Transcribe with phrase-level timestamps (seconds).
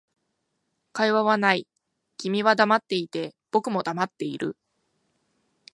[0.93, 1.67] 会話はない、
[2.17, 4.57] 君は黙っていて、僕も黙っている